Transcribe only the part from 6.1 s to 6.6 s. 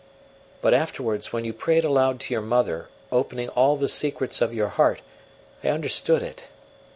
it.